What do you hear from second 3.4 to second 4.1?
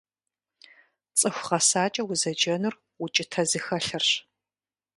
зыхэлъырщ.